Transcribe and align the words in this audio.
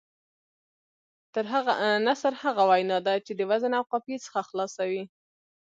نثر 2.07 2.33
هغه 2.43 2.63
وینا 2.71 2.97
ده، 3.05 3.13
چي 3.25 3.31
د 3.35 3.41
وزن 3.51 3.71
او 3.79 3.83
قافيې 3.91 4.17
څخه 4.25 4.39
خلاصه 4.49 4.83
وي. 4.91 5.03